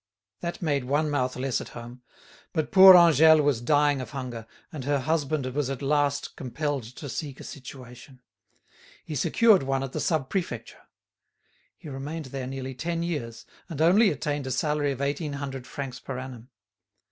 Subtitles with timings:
[0.39, 2.01] That made one mouth less at home;
[2.53, 7.07] but poor Angèle was dying of hunger, and her husband was at last compelled to
[7.07, 8.19] seek a situation.
[9.05, 10.87] He secured one at the Sub Prefecture.
[11.77, 15.99] He remained there nearly ten years, and only attained a salary of eighteen hundred francs
[15.99, 16.49] per annum.